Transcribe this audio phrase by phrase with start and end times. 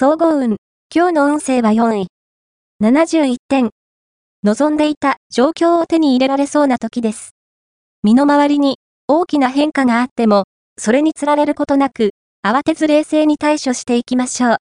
[0.00, 0.58] 総合運。
[0.94, 2.06] 今日の運勢は4位。
[2.80, 3.70] 71点。
[4.44, 7.32] 望んでいた状況を手に入れられそうな時です。
[8.04, 8.76] 身の回りに
[9.08, 10.44] 大きな変化があっても、
[10.78, 12.10] それにつられることなく、
[12.46, 14.56] 慌てず冷静に対処していきましょう。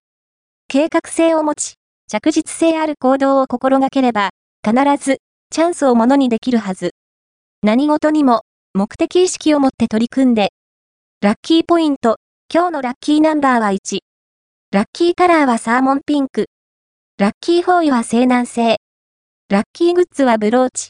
[0.68, 1.76] 計画性を持ち、
[2.12, 4.32] 着実性ある行動を心がければ、
[4.66, 5.20] 必ず、
[5.52, 6.96] チャンスをものにできるはず。
[7.62, 8.42] 何事にも、
[8.74, 10.50] 目的意識を持って取り組んで。
[11.22, 12.16] ラッキーポイント、
[12.52, 14.00] 今日のラッキーナンバーは1。
[14.70, 16.47] ラッキーカラーはサーモンピンク。
[17.17, 18.80] ラッキーフォーイは西南西。
[19.48, 20.89] ラッキーグッズはブローチ。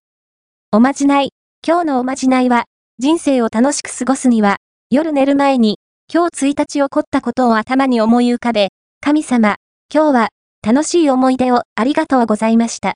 [0.72, 1.30] おまじない。
[1.64, 2.66] 今日のおまじないは、
[2.98, 4.58] 人生を楽しく過ごすには、
[4.90, 5.78] 夜寝る前に、
[6.12, 9.58] 今日1日起こったことを頭に思い浮かべ、神様、
[9.94, 10.30] 今日は、
[10.66, 12.96] 楽しい思い出をありがとうございました。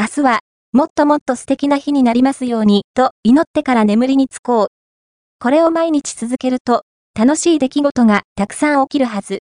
[0.00, 0.40] 明日は、
[0.72, 4.66] もっともっと素敵な日になりますように、と祈ってから眠りにつこう。
[5.38, 9.40] これを毎日続けると、楽しい出来事がたくさん起きるはず。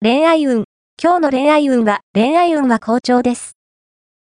[0.00, 0.62] 恋愛運。
[1.02, 3.56] 今日の恋愛運は、恋愛運は好調です。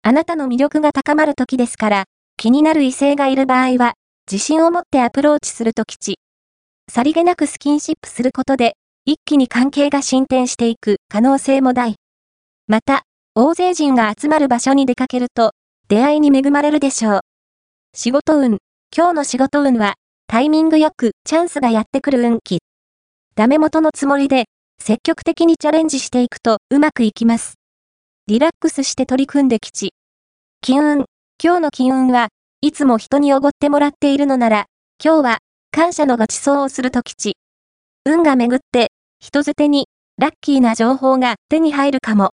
[0.01, 3.93] あなたの魅力が高まる時ですから、気になる異性がいる場合は、
[4.25, 6.17] 自信を持ってアプローチすると吉。
[6.91, 8.73] さりげなくスキンシップすることで、
[9.05, 11.97] 一気に関係が進展していく可能性も大。
[12.65, 13.03] また、
[13.35, 15.51] 大勢人が集まる場所に出かけると、
[15.89, 17.19] 出会いに恵まれるでしょう。
[17.93, 18.57] 仕事運。
[18.91, 19.93] 今日の仕事運は、
[20.25, 22.61] タイミングよくチャンスがやってくる運気。
[23.35, 24.45] ダメ元のつもりで、
[24.79, 27.55] 積極的にチャレンジしていくとうまくいきます。
[28.27, 29.93] リラックスして取り組んできち。
[30.61, 31.05] 金運。
[31.43, 32.29] 今日の金運は
[32.61, 34.65] いつも人におごってもらっているのなら、
[35.03, 35.37] 今日は
[35.71, 37.35] 感謝のご馳走をすると吉。
[38.05, 42.25] 運が巡って、人づてにラッキーな情報が手に入るかも。